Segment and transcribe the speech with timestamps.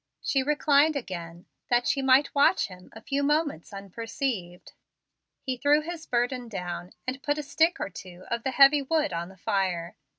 [0.19, 4.71] She reclined again, that she might watch him a few moments unperceived.
[5.43, 9.13] He threw his burden down, and put a stick or two of the heavy wood
[9.13, 9.95] on the fire.